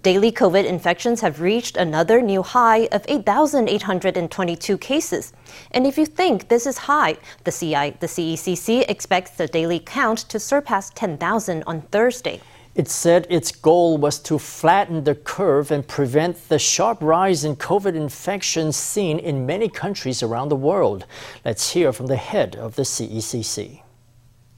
[0.00, 5.33] Daily COVID infections have reached another new high of 8,822 cases.
[5.71, 10.19] And if you think this is high, the, CI, the CECC expects the daily count
[10.29, 12.39] to surpass 10,000 on Thursday.
[12.73, 17.57] It said its goal was to flatten the curve and prevent the sharp rise in
[17.57, 21.05] COVID infections seen in many countries around the world.
[21.43, 23.81] Let's hear from the head of the CECC.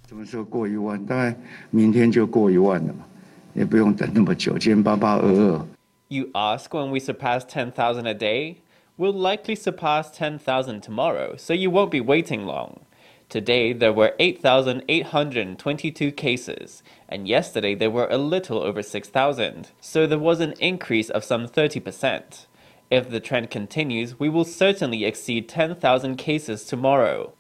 [0.07, 1.03] 什么时候过一万？
[1.07, 1.35] 大概
[1.71, 3.03] 明天就过一万了嘛，
[3.54, 4.56] 也不用等那么久。
[4.58, 5.66] 今天八八二二。
[6.08, 8.62] You ask when we surpass 10,000 a day?
[8.96, 12.80] We'll likely surpass 10,000 tomorrow, so you won't be waiting long.
[13.28, 20.18] Today there were 8,822 cases, and yesterday there were a little over 6,000, so there
[20.18, 22.46] was an increase of some 30%.
[22.90, 27.34] If the trend continues, we will certainly exceed 10,000 cases tomorrow.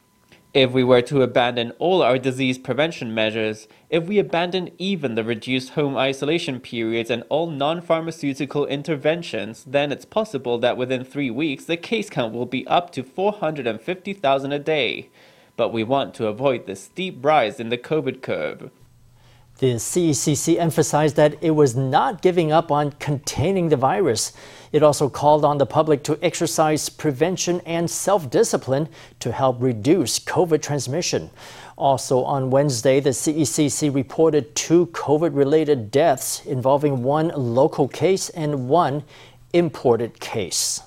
[0.53, 5.23] If we were to abandon all our disease prevention measures, if we abandon even the
[5.23, 11.31] reduced home isolation periods and all non pharmaceutical interventions, then it's possible that within three
[11.31, 15.09] weeks the case count will be up to 450,000 a day.
[15.57, 18.69] But we want to avoid the steep rise in the COVID curve.
[19.63, 24.33] The CECC emphasized that it was not giving up on containing the virus.
[24.73, 28.89] It also called on the public to exercise prevention and self discipline
[29.21, 31.29] to help reduce COVID transmission.
[31.77, 38.67] Also on Wednesday, the CECC reported two COVID related deaths involving one local case and
[38.67, 39.05] one
[39.53, 40.81] imported case.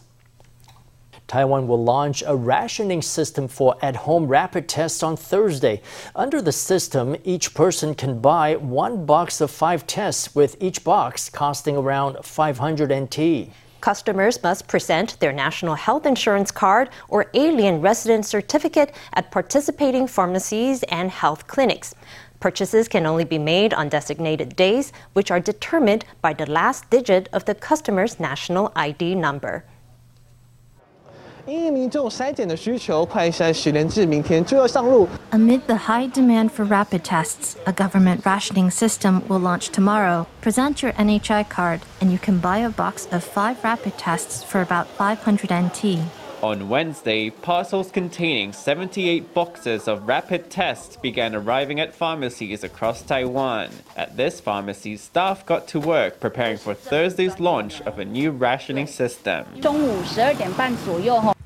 [1.27, 5.83] Taiwan will launch a rationing system for at home rapid tests on Thursday.
[6.15, 11.29] Under the system, each person can buy one box of five tests, with each box
[11.29, 13.51] costing around 500 NT.
[13.81, 20.83] Customers must present their national health insurance card or alien resident certificate at participating pharmacies
[20.85, 21.95] and health clinics.
[22.41, 27.29] Purchases can only be made on designated days, which are determined by the last digit
[27.33, 29.65] of the customer's national ID number.
[31.48, 35.08] 因应民众筛检的需求，快筛十连制明天就要上路。
[35.32, 40.28] Amid the high demand for rapid tests, a government rationing system will launch tomorrow.
[40.44, 44.62] Present your NHI card, and you can buy a box of five rapid tests for
[44.62, 46.00] about 500 NT.
[46.47, 53.69] On Wednesday, parcels containing 78 boxes of rapid tests began arriving at pharmacies across Taiwan.
[53.97, 58.87] At this pharmacy, staff got to work preparing for Thursday's launch of a new rationing
[58.87, 59.45] system.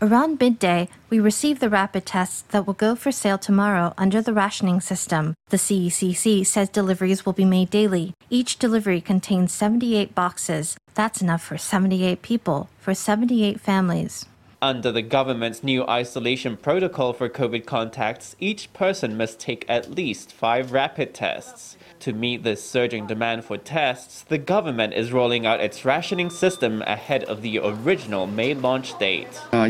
[0.02, 4.34] Around midday, we received the rapid tests that will go for sale tomorrow under the
[4.34, 5.34] rationing system.
[5.48, 8.12] The CECC says deliveries will be made daily.
[8.28, 10.76] Each delivery contains 78 boxes.
[10.94, 14.26] That's enough for 78 people, for 78 families.
[14.62, 20.34] Under the government's new isolation protocol for COVID contacts, each person must take at least
[20.34, 21.78] five rapid tests.
[22.00, 26.82] To meet this surging demand for tests, the government is rolling out its rationing system
[26.82, 29.40] ahead of the original May launch date.
[29.50, 29.66] Uh,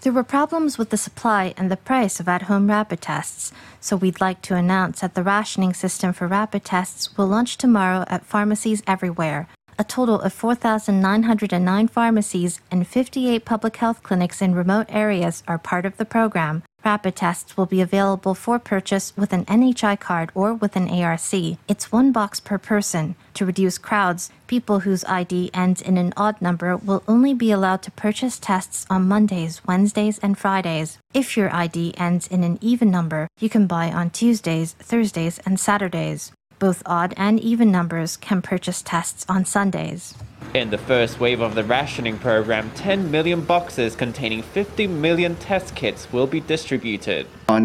[0.00, 4.20] there were problems with the supply and the price of at-home rapid tests, so we'd
[4.20, 8.82] like to announce that the rationing system for rapid tests will launch tomorrow at pharmacies
[8.88, 9.46] everywhere.
[9.76, 15.84] A total of 4,909 pharmacies and 58 public health clinics in remote areas are part
[15.84, 16.62] of the program.
[16.84, 21.32] Rapid tests will be available for purchase with an NHI card or with an ARC.
[21.66, 23.16] It's one box per person.
[23.34, 27.82] To reduce crowds, people whose ID ends in an odd number will only be allowed
[27.82, 30.98] to purchase tests on Mondays, Wednesdays, and Fridays.
[31.14, 35.58] If your ID ends in an even number, you can buy on Tuesdays, Thursdays, and
[35.58, 36.32] Saturdays.
[36.64, 40.14] Both odd and even numbers can purchase tests on Sundays.
[40.54, 45.74] In the first wave of the rationing program, 10 million boxes containing 50 million test
[45.74, 47.26] kits will be distributed.
[47.50, 47.60] Uh,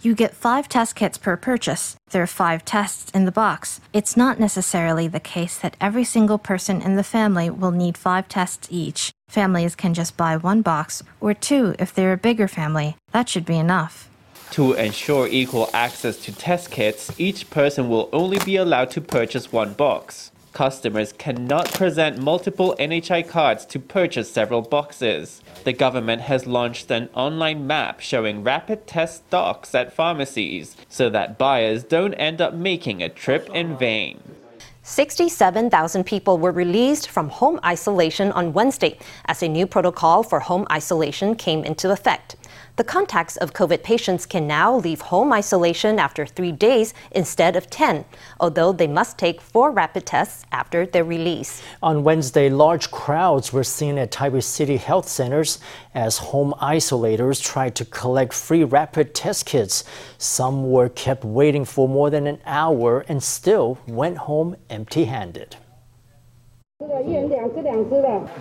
[0.00, 1.96] you get five test kits per purchase.
[2.10, 3.80] There are five tests in the box.
[3.92, 8.28] It's not necessarily the case that every single person in the family will need five
[8.28, 9.10] tests each.
[9.28, 12.96] Families can just buy one box, or two if they're a bigger family.
[13.10, 14.08] That should be enough.
[14.52, 19.50] To ensure equal access to test kits, each person will only be allowed to purchase
[19.50, 20.30] one box.
[20.52, 25.40] Customers cannot present multiple NHI cards to purchase several boxes.
[25.64, 31.38] The government has launched an online map showing rapid test stocks at pharmacies so that
[31.38, 34.20] buyers don't end up making a trip in vain.
[34.82, 40.66] 67,000 people were released from home isolation on Wednesday as a new protocol for home
[40.70, 42.36] isolation came into effect.
[42.76, 47.68] The contacts of COVID patients can now leave home isolation after three days instead of
[47.68, 48.06] 10,
[48.40, 51.62] although they must take four rapid tests after their release.
[51.82, 55.58] On Wednesday, large crowds were seen at Taipei City health centers
[55.94, 59.84] as home isolators tried to collect free rapid test kits.
[60.16, 65.56] Some were kept waiting for more than an hour and still went home empty handed.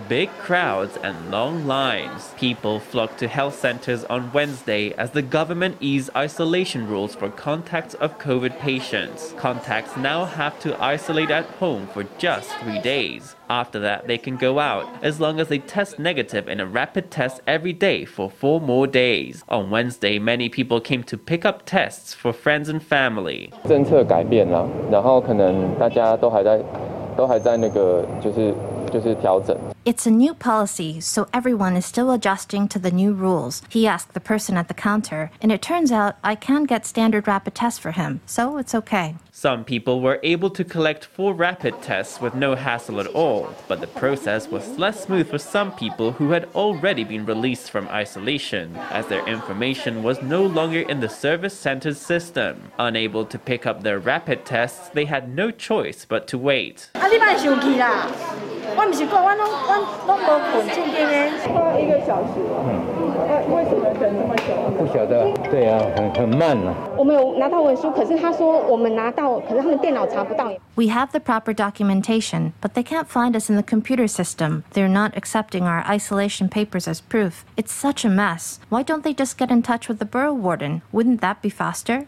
[0.08, 2.34] Big crowds and long lines.
[2.36, 7.94] People flocked to health centers on Wednesday as the government eased isolation rules for contacts
[7.94, 9.34] of COVID patients.
[9.38, 13.34] Contacts now have to isolate at home for just three days.
[13.48, 17.10] After that, they can go out as long as they test negative in a rapid
[17.10, 19.44] test every day for four more days.
[19.48, 23.50] On Wednesday, many people came to pick up tests for friends and family.
[23.66, 26.60] 政策改变了，然后可能大家都还在
[27.15, 28.53] 都还在那个就是
[28.92, 29.56] 就是调整。
[29.84, 33.62] It's a new policy, so everyone is still adjusting to the new rules.
[33.68, 37.28] He asked the person at the counter, and it turns out I can get standard
[37.28, 39.14] rapid tests for him, so it's okay.
[39.30, 43.80] Some people were able to collect four rapid tests with no hassle at all, but
[43.80, 48.74] the process was less smooth for some people who had already been released from isolation,
[48.90, 52.72] as their information was no longer in the service center's system.
[52.78, 56.90] Unable to pick up their rapid tests, they had no choice but to wait.
[58.76, 58.86] 啊，你莫生气啦！
[58.86, 59.72] 我毋是讲我拢我
[60.06, 61.12] 拢无困，正经的。
[61.52, 62.40] 花一个小时，
[63.28, 64.54] 呃，为什么等这么久？
[64.76, 70.52] 不晓得，对啊，很很慢了、我们有拿到文书，可是他说我们拿到，可是他们电脑查不到。
[70.74, 74.62] We have the proper documentation, but they can't find us in the computer system.
[74.74, 77.44] They're not accepting our isolation papers as proof.
[77.56, 78.58] It's such a mess.
[78.68, 80.82] Why don't they just get in touch with the borough warden?
[80.92, 82.06] Wouldn't that be faster?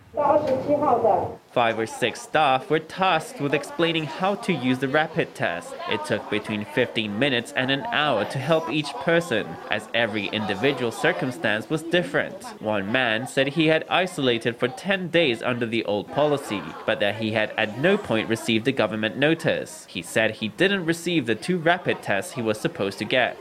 [1.54, 5.74] Five or six staff were tasked with explaining how to use the rapid test.
[5.90, 10.92] It took between 15 minutes and an hour to help each person, as every individual
[10.92, 12.44] circumstance was different.
[12.62, 17.16] One man said he had isolated for 10 days under the old policy, but that
[17.16, 19.88] he had at no point received a government notice.
[19.90, 23.38] He said he didn't receive the two rapid tests he was supposed to get.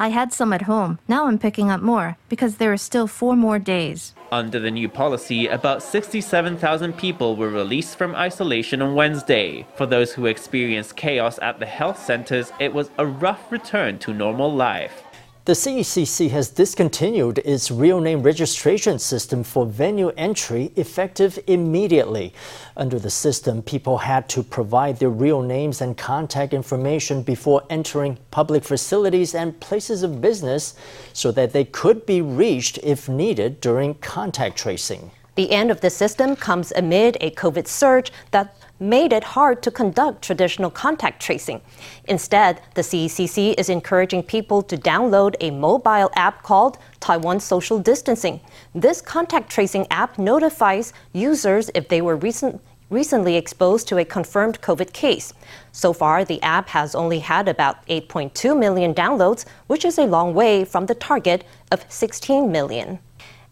[0.00, 0.98] I had some at home.
[1.08, 4.14] Now I'm picking up more because there are still four more days.
[4.32, 9.66] Under the new policy, about 67,000 people were released from isolation on Wednesday.
[9.76, 14.14] For those who experienced chaos at the health centers, it was a rough return to
[14.14, 15.04] normal life.
[15.50, 22.32] The CECC has discontinued its real name registration system for venue entry effective immediately.
[22.76, 28.16] Under the system, people had to provide their real names and contact information before entering
[28.30, 30.76] public facilities and places of business
[31.12, 35.10] so that they could be reached if needed during contact tracing.
[35.34, 39.70] The end of the system comes amid a COVID surge that made it hard to
[39.70, 41.60] conduct traditional contact tracing.
[42.06, 48.40] Instead, the CECC is encouraging people to download a mobile app called Taiwan Social Distancing.
[48.74, 54.60] This contact tracing app notifies users if they were recent, recently exposed to a confirmed
[54.62, 55.32] COVID case.
[55.72, 60.34] So far, the app has only had about 8.2 million downloads, which is a long
[60.34, 62.98] way from the target of 16 million.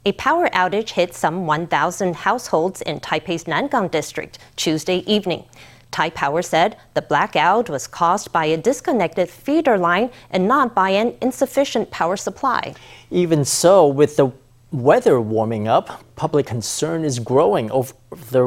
[0.09, 5.45] A power outage hit some 1,000 households in Taipei's Nangang district Tuesday evening.
[5.93, 11.15] Taipower said the blackout was caused by a disconnected feeder line and not by an
[11.21, 12.75] insufficient power supply.
[13.11, 14.33] Even so, with the
[14.73, 17.93] weather warming up, public concern is growing over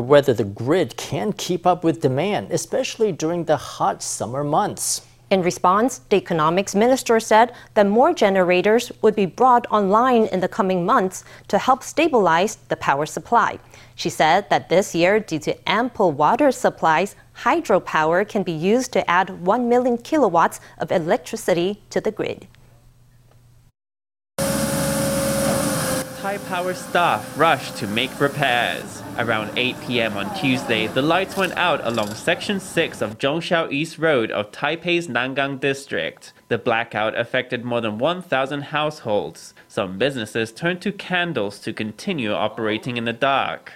[0.02, 5.06] whether the grid can keep up with demand, especially during the hot summer months.
[5.32, 10.50] In response, the economics minister said that more generators would be brought online in the
[10.50, 13.58] coming months to help stabilize the power supply.
[13.96, 19.10] She said that this year, due to ample water supplies, hydropower can be used to
[19.10, 22.46] add 1 million kilowatts of electricity to the grid.
[26.32, 29.04] high power staff rushed to make repairs.
[29.18, 33.98] Around 8 pm on Tuesday, the lights went out along Section 6 of Zhongxiao East
[33.98, 36.32] Road of Taipei's Nangang District.
[36.48, 39.54] The blackout affected more than 1,000 households.
[39.68, 43.74] Some businesses turned to candles to continue operating in the dark.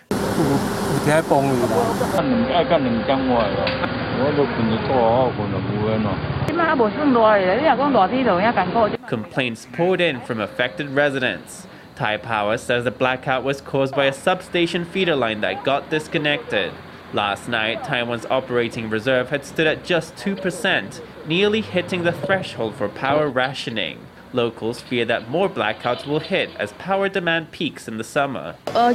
[9.09, 11.67] Complaints poured in from affected residents.
[11.95, 16.73] Taipower says the blackout was caused by a substation feeder line that got disconnected.
[17.13, 22.89] Last night, Taiwan's operating reserve had stood at just 2%, nearly hitting the threshold for
[22.89, 23.99] power rationing.
[24.33, 28.55] Locals fear that more blackouts will hit as power demand peaks in the summer.
[28.67, 28.93] Uh,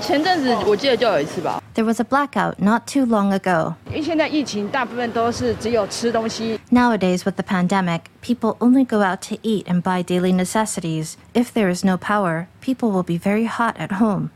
[1.75, 3.75] there was a blackout not too long ago.
[6.73, 11.17] Nowadays, with the pandemic, people only go out to eat and buy daily necessities.
[11.35, 14.31] If there is no power, people will be very hot at home.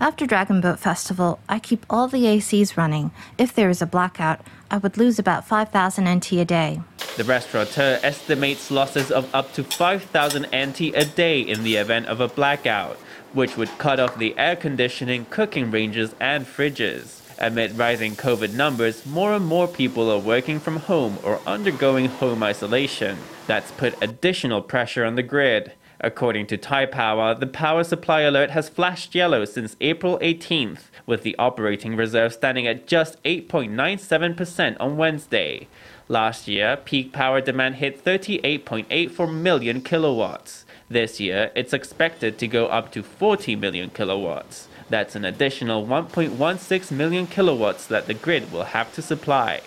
[0.00, 3.12] After Dragon Boat Festival, I keep all the ACs running.
[3.38, 6.82] If there is a blackout, I would lose about 5,000 NT a day.
[7.16, 12.20] The restaurateur estimates losses of up to 5,000 NT a day in the event of
[12.20, 12.98] a blackout,
[13.32, 17.23] which would cut off the air conditioning, cooking ranges, and fridges.
[17.38, 22.42] Amid rising COVID numbers, more and more people are working from home or undergoing home
[22.42, 23.18] isolation.
[23.46, 25.72] That's put additional pressure on the grid.
[26.00, 31.34] According to Taipower, the power supply alert has flashed yellow since April 18th, with the
[31.38, 35.66] operating reserve standing at just 8.97% on Wednesday.
[36.08, 40.64] Last year, peak power demand hit 38.84 million kilowatts.
[40.88, 44.68] This year, it's expected to go up to 40 million kilowatts.
[44.94, 49.60] That's an additional 1.16 million kilowatts that the grid will have to supply.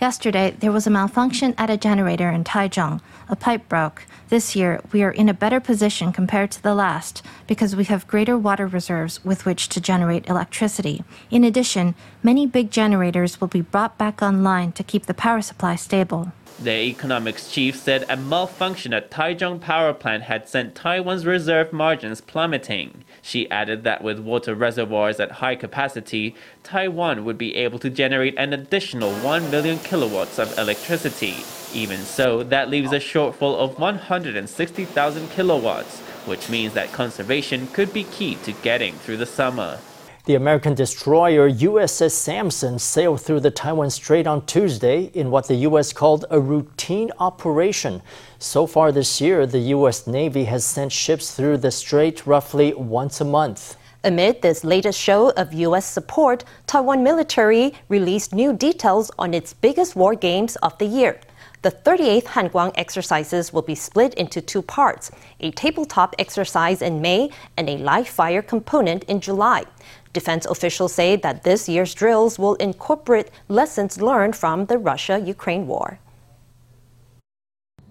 [0.00, 3.00] Yesterday, there was a malfunction at a generator in Taichung.
[3.28, 4.04] A pipe broke.
[4.30, 8.08] This year, we are in a better position compared to the last because we have
[8.08, 11.04] greater water reserves with which to generate electricity.
[11.30, 15.76] In addition, many big generators will be brought back online to keep the power supply
[15.76, 16.32] stable.
[16.60, 22.20] The economics chief said a malfunction at Taichung power plant had sent Taiwan's reserve margins
[22.20, 23.04] plummeting.
[23.20, 28.34] She added that with water reservoirs at high capacity, Taiwan would be able to generate
[28.38, 31.36] an additional 1 million kilowatts of electricity.
[31.74, 38.04] Even so, that leaves a shortfall of 160,000 kilowatts, which means that conservation could be
[38.04, 39.78] key to getting through the summer.
[40.24, 45.56] The American destroyer USS Sampson sailed through the Taiwan Strait on Tuesday in what the
[45.66, 45.92] U.S.
[45.92, 48.00] called a routine operation.
[48.38, 50.06] So far this year, the U.S.
[50.06, 53.76] Navy has sent ships through the strait roughly once a month.
[54.04, 55.86] Amid this latest show of U.S.
[55.86, 61.18] support, Taiwan military released new details on its biggest war games of the year.
[61.62, 67.30] The 38th Hanguang exercises will be split into two parts a tabletop exercise in May
[67.56, 69.64] and a live fire component in July.
[70.12, 75.66] Defense officials say that this year's drills will incorporate lessons learned from the Russia Ukraine
[75.66, 75.98] war.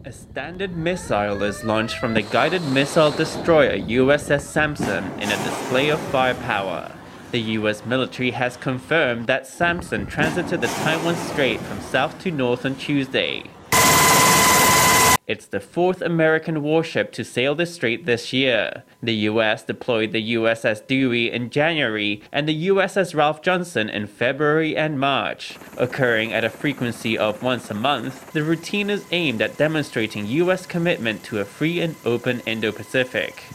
[0.06, 5.90] A standard missile is launched from the guided missile destroyer USS Sampson in a display
[5.90, 6.92] of firepower.
[7.32, 12.66] The US military has confirmed that Sampson transited the Taiwan Strait from south to north
[12.66, 13.44] on Tuesday.
[15.32, 18.84] It's the fourth American warship to sail the strait this year.
[19.02, 24.76] The US deployed the USS Dewey in January and the USS Ralph Johnson in February
[24.76, 25.58] and March.
[25.78, 30.66] Occurring at a frequency of once a month, the routine is aimed at demonstrating US
[30.66, 33.46] commitment to a free and open Indo Pacific.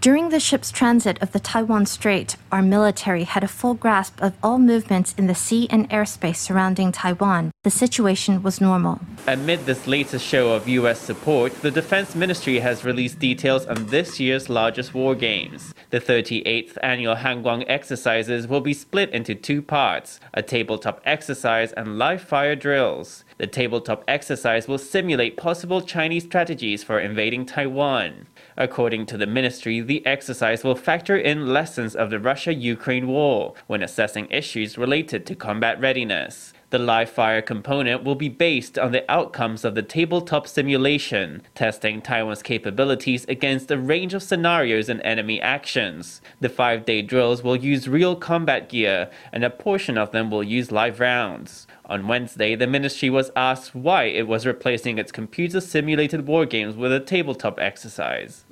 [0.00, 4.34] During the ship's transit of the Taiwan Strait, our military had a full grasp of
[4.40, 7.50] all movements in the sea and airspace surrounding Taiwan.
[7.64, 9.00] The situation was normal.
[9.26, 11.00] Amid this latest show of U.S.
[11.00, 15.74] support, the Defense Ministry has released details on this year's largest war games.
[15.90, 21.98] The 38th annual Hanguang exercises will be split into two parts a tabletop exercise and
[21.98, 23.24] live fire drills.
[23.38, 28.26] The tabletop exercise will simulate possible Chinese strategies for invading Taiwan.
[28.56, 33.54] According to the ministry, the exercise will factor in lessons of the Russia Ukraine war
[33.66, 36.52] when assessing issues related to combat readiness.
[36.70, 42.00] The live fire component will be based on the outcomes of the tabletop simulation, testing
[42.00, 46.20] Taiwan's capabilities against a range of scenarios and enemy actions.
[46.38, 50.44] The five day drills will use real combat gear, and a portion of them will
[50.44, 51.66] use live rounds.
[51.90, 56.76] On Wednesday, the ministry was asked why it was replacing its computer simulated war games
[56.76, 58.44] with a tabletop exercise.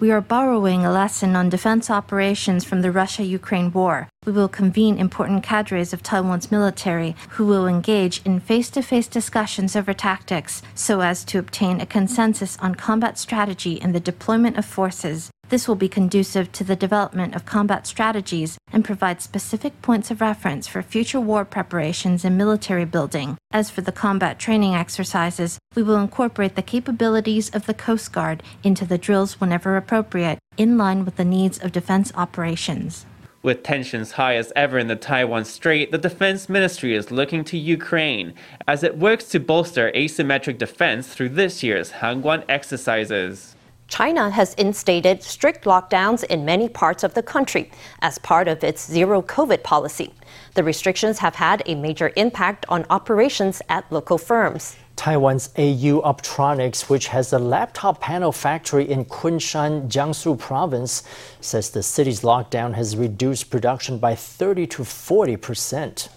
[0.00, 4.08] We are borrowing a lesson on defense operations from the Russia Ukraine war.
[4.24, 9.06] We will convene important cadres of Taiwan's military who will engage in face to face
[9.06, 14.56] discussions over tactics so as to obtain a consensus on combat strategy and the deployment
[14.56, 15.30] of forces.
[15.48, 20.20] This will be conducive to the development of combat strategies and provide specific points of
[20.20, 23.38] reference for future war preparations and military building.
[23.52, 28.42] As for the combat training exercises, we will incorporate the capabilities of the Coast Guard
[28.64, 33.06] into the drills whenever appropriate, in line with the needs of defense operations.
[33.42, 37.56] With tensions high as ever in the Taiwan Strait, the Defense Ministry is looking to
[37.56, 38.34] Ukraine
[38.66, 43.55] as it works to bolster asymmetric defense through this year's Hanguang exercises.
[43.88, 47.70] China has instated strict lockdowns in many parts of the country
[48.02, 50.12] as part of its zero COVID policy.
[50.54, 54.76] The restrictions have had a major impact on operations at local firms.
[54.96, 61.02] Taiwan's AU Optronics, which has a laptop panel factory in Kunshan, Jiangsu province,
[61.40, 66.08] says the city's lockdown has reduced production by 30 to 40 percent.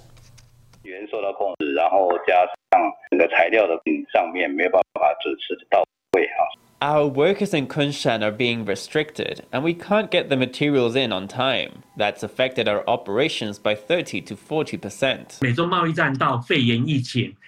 [6.81, 11.27] Our workers in Kunshan are being restricted, and we can't get the materials in on
[11.27, 11.83] time.
[11.97, 15.39] That's affected our operations by 30 to 40 percent.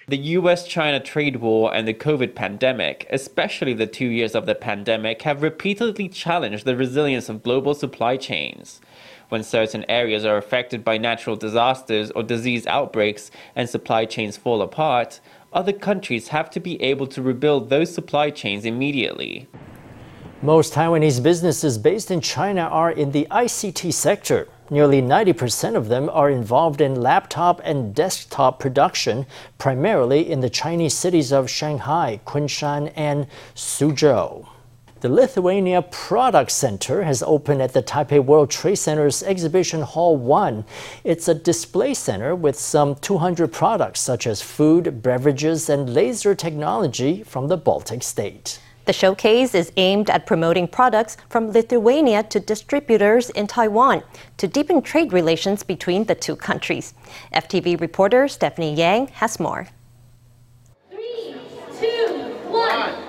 [0.06, 4.54] The US China trade war and the COVID pandemic, especially the two years of the
[4.54, 8.82] pandemic, have repeatedly challenged the resilience of global supply chains.
[9.30, 14.60] When certain areas are affected by natural disasters or disease outbreaks and supply chains fall
[14.60, 15.20] apart,
[15.52, 19.48] other countries have to be able to rebuild those supply chains immediately.
[20.40, 24.48] Most Taiwanese businesses based in China are in the ICT sector.
[24.70, 29.26] Nearly 90% of them are involved in laptop and desktop production,
[29.58, 34.48] primarily in the Chinese cities of Shanghai, Kunshan, and Suzhou.
[35.02, 40.64] The Lithuania Product Center has opened at the Taipei World Trade Center's Exhibition Hall 1.
[41.02, 47.24] It's a display center with some 200 products such as food, beverages, and laser technology
[47.24, 48.60] from the Baltic state.
[48.84, 54.04] The showcase is aimed at promoting products from Lithuania to distributors in Taiwan
[54.36, 56.94] to deepen trade relations between the two countries.
[57.34, 59.66] FTV reporter Stephanie Yang has more.
[60.92, 61.34] Three,
[61.80, 63.02] two, one.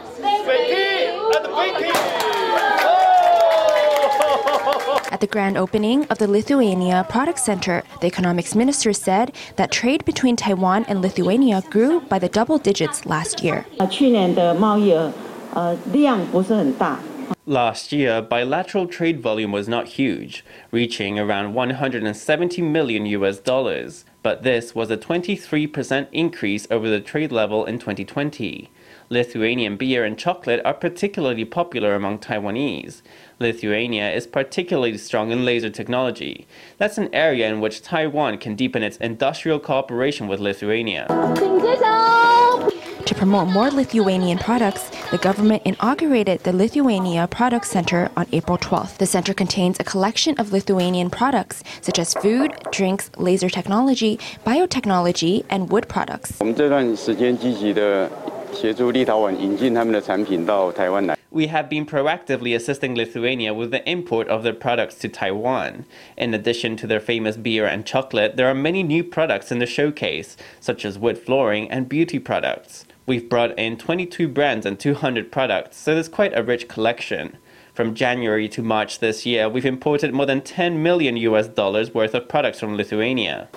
[5.12, 10.06] At the grand opening of the Lithuania Product Center, the economics minister said that trade
[10.06, 13.66] between Taiwan and Lithuania grew by the double digits last year.
[13.80, 13.88] Uh,
[17.46, 24.44] last year, bilateral trade volume was not huge, reaching around 170 million US dollars, but
[24.44, 28.70] this was a 23% increase over the trade level in 2020.
[29.14, 33.04] Lithuanian beer and chocolate are particularly popular among Taiwanese.
[33.40, 36.48] Lithuania is particularly strong in laser technology.
[36.80, 41.06] That's an area in which Taiwan can deepen its industrial cooperation with Lithuania.
[43.06, 48.98] To promote more Lithuanian products, the government inaugurated the Lithuania Product Center on April 12th.
[48.98, 55.46] The center contains a collection of Lithuanian products such as food, drinks, laser technology, biotechnology,
[55.50, 56.40] and wood products.
[61.32, 65.86] We have been proactively assisting Lithuania with the import of their products to Taiwan.
[66.16, 69.66] In addition to their famous beer and chocolate, there are many new products in the
[69.66, 72.86] showcase, such as wood flooring and beauty products.
[73.08, 77.38] We've brought in 22 brands and 200 products, so there's quite a rich collection.
[77.74, 82.14] From January to March this year, we've imported more than 10 million US dollars worth
[82.14, 83.50] of products from Lithuania.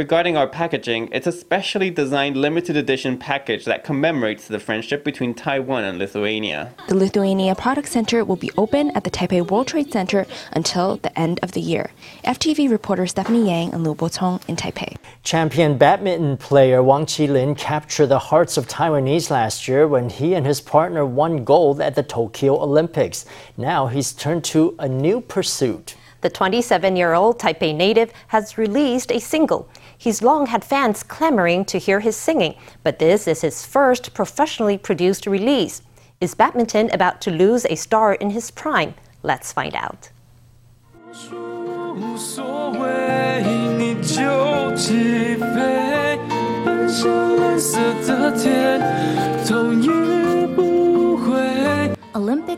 [0.00, 5.34] Regarding our packaging, it's a specially designed limited edition package that commemorates the friendship between
[5.34, 6.72] Taiwan and Lithuania.
[6.88, 11.12] The Lithuania Product Center will be open at the Taipei World Trade Center until the
[11.18, 11.90] end of the year.
[12.24, 14.96] FTV reporter Stephanie Yang and Liu Botong in Taipei.
[15.22, 20.46] Champion badminton player Wang Qilin captured the hearts of Taiwanese last year when he and
[20.46, 23.26] his partner won gold at the Tokyo Olympics.
[23.58, 25.94] Now he's turned to a new pursuit.
[26.22, 29.68] The 27 year old Taipei native has released a single
[30.00, 34.78] He's long had fans clamoring to hear his singing, but this is his first professionally
[34.78, 35.82] produced release.
[36.22, 38.94] Is badminton about to lose a star in his prime?
[39.22, 40.08] Let's find out.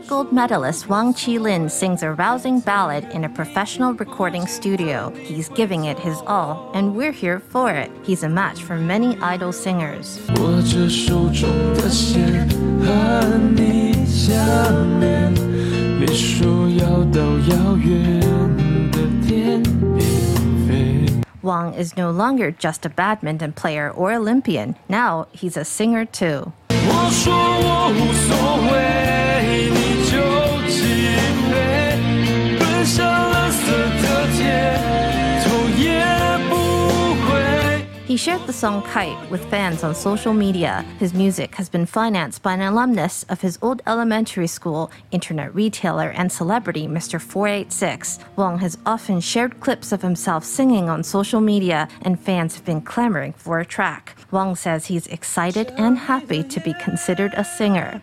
[0.02, 5.10] Olympic gold medalist Wang Qilin sings a rousing ballad in a professional recording studio.
[5.10, 7.88] He's giving it his all, and we're here for it.
[8.02, 10.18] He's a match for many idol singers.
[21.40, 24.74] Wang is no longer just a badminton player or Olympian.
[24.88, 26.52] Now he's a singer too.
[26.90, 28.32] 我说我无所
[28.72, 29.21] 谓，
[38.13, 40.85] He shared the song Kite with fans on social media.
[40.99, 46.11] His music has been financed by an alumnus of his old elementary school, internet retailer,
[46.11, 47.19] and celebrity Mr.
[47.19, 48.19] 486.
[48.35, 52.81] Wang has often shared clips of himself singing on social media, and fans have been
[52.81, 54.15] clamoring for a track.
[54.29, 57.99] Wang says he's excited and happy to be considered a singer.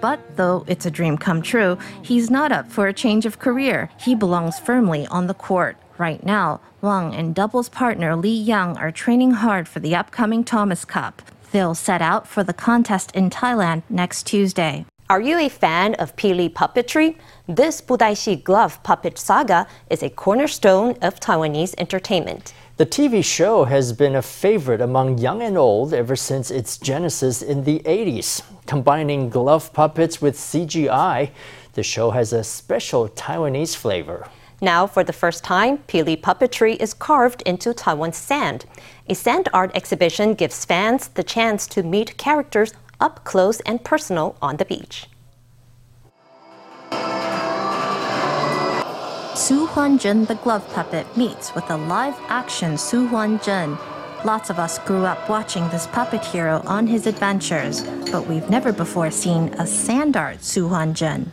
[0.00, 3.90] But though it's a dream come true, he's not up for a change of career.
[3.98, 5.76] He belongs firmly on the court.
[5.98, 10.84] Right now, Wang and doubles partner Li Yang are training hard for the upcoming Thomas
[10.84, 11.22] Cup.
[11.52, 14.84] They'll set out for the contest in Thailand next Tuesday.
[15.08, 17.16] Are you a fan of Pili puppetry?
[17.46, 22.52] This Budaishi glove puppet saga is a cornerstone of Taiwanese entertainment.
[22.78, 27.40] The TV show has been a favorite among young and old ever since its genesis
[27.40, 28.42] in the 80s.
[28.66, 31.30] Combining glove puppets with CGI,
[31.72, 34.28] the show has a special Taiwanese flavor.
[34.60, 38.66] Now, for the first time, Pili puppetry is carved into Taiwan's sand.
[39.08, 44.36] A sand art exhibition gives fans the chance to meet characters up close and personal
[44.42, 45.06] on the beach.
[49.36, 53.76] Su Huanzhen the glove puppet meets with a live action Su Huanzhen.
[54.24, 58.72] Lots of us grew up watching this puppet hero on his adventures, but we've never
[58.72, 61.26] before seen a sand art Su Huanzhen.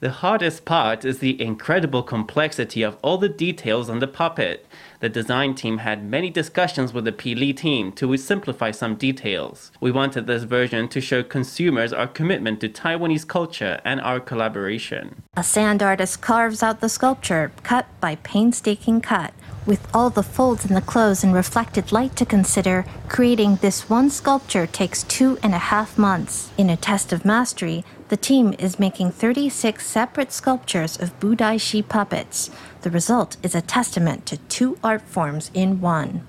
[0.00, 4.66] The hardest part is the incredible complexity of all the details on the puppet.
[5.04, 9.70] The design team had many discussions with the Pili team to simplify some details.
[9.78, 15.22] We wanted this version to show consumers our commitment to Taiwanese culture and our collaboration.
[15.36, 19.34] A sand artist carves out the sculpture, cut by painstaking cut.
[19.66, 24.08] With all the folds in the clothes and reflected light to consider, creating this one
[24.08, 26.50] sculpture takes two and a half months.
[26.56, 31.86] In a test of mastery, the team is making 36 separate sculptures of budai Budaishi
[31.88, 32.50] puppets.
[32.82, 36.26] The result is a testament to two art forms in one.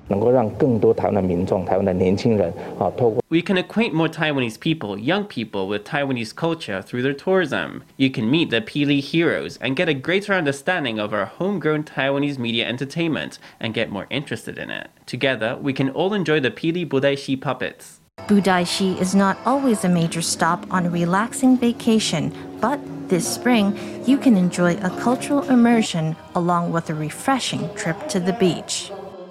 [3.30, 7.84] We can acquaint more Taiwanese people, young people, with Taiwanese culture through their tourism.
[7.98, 12.38] You can meet the Pili heroes and get a greater understanding of our homegrown Taiwanese
[12.38, 14.90] media entertainment and get more interested in it.
[15.06, 18.00] Together, we can all enjoy the Pili budai Budaishi puppets.
[18.28, 24.18] Budaishi is not always a major stop on a relaxing vacation, but this spring you
[24.18, 28.92] can enjoy a cultural immersion along with a refreshing trip to the beach.